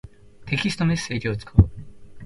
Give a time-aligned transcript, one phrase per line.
[0.47, 1.69] テキストメッセージを使う。